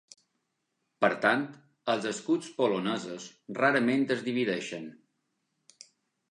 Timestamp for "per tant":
1.05-1.43